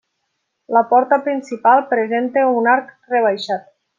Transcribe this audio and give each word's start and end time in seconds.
La 0.75 0.81
porta 0.93 1.19
principal 1.27 1.85
presenta 1.93 2.47
un 2.61 2.73
arc 2.75 2.91
rebaixat. 3.15 3.73